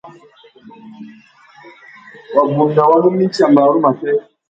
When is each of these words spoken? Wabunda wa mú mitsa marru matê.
Wabunda 2.35 2.81
wa 2.89 2.97
mú 3.03 3.09
mitsa 3.17 3.45
marru 3.53 3.79
matê. 3.85 4.09